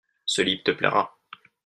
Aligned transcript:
Ce 0.25 0.41
livre 0.41 0.63
te 0.63 0.71
plaira. 0.71 1.15